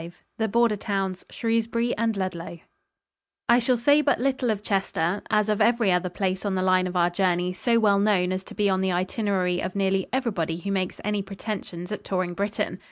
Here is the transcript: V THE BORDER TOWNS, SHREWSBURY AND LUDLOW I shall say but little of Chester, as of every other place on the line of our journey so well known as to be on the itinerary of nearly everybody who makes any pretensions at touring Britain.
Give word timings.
V 0.03 0.13
THE 0.39 0.47
BORDER 0.47 0.77
TOWNS, 0.77 1.25
SHREWSBURY 1.29 1.93
AND 1.95 2.17
LUDLOW 2.17 2.61
I 3.47 3.59
shall 3.59 3.77
say 3.77 4.01
but 4.01 4.17
little 4.19 4.49
of 4.49 4.63
Chester, 4.63 5.21
as 5.29 5.47
of 5.47 5.61
every 5.61 5.91
other 5.91 6.09
place 6.09 6.43
on 6.43 6.55
the 6.55 6.63
line 6.63 6.87
of 6.87 6.95
our 6.97 7.11
journey 7.11 7.53
so 7.53 7.79
well 7.79 7.99
known 7.99 8.31
as 8.31 8.43
to 8.45 8.55
be 8.55 8.67
on 8.67 8.81
the 8.81 8.91
itinerary 8.91 9.61
of 9.61 9.75
nearly 9.75 10.07
everybody 10.11 10.57
who 10.57 10.71
makes 10.71 10.99
any 11.03 11.21
pretensions 11.21 11.91
at 11.91 12.03
touring 12.03 12.33
Britain. 12.33 12.79